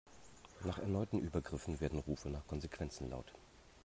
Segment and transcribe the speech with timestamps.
[0.63, 3.35] Nach erneuten Übergriffen werden Rufe nach Konsequenzen laut.